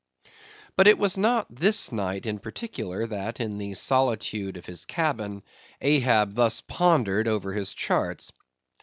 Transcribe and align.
But 0.75 0.87
it 0.87 0.97
was 0.97 1.15
not 1.15 1.45
this 1.55 1.91
night 1.91 2.25
in 2.25 2.39
particular 2.39 3.05
that, 3.05 3.39
in 3.39 3.59
the 3.59 3.75
solitude 3.75 4.57
of 4.57 4.65
his 4.65 4.83
cabin, 4.85 5.43
Ahab 5.79 6.33
thus 6.33 6.59
pondered 6.61 7.27
over 7.27 7.53
his 7.53 7.71
charts. 7.71 8.31